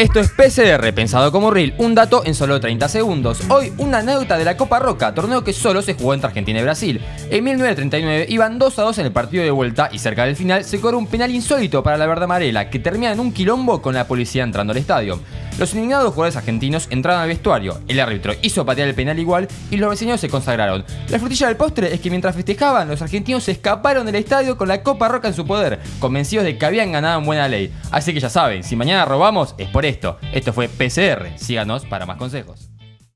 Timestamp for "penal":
11.06-11.30, 18.94-19.18